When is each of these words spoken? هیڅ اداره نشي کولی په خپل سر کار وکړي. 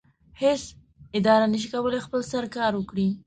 هیڅ 0.41 0.61
اداره 1.17 1.45
نشي 1.53 1.67
کولی 1.73 1.97
په 1.99 2.05
خپل 2.07 2.21
سر 2.31 2.43
کار 2.55 2.71
وکړي. 2.75 3.07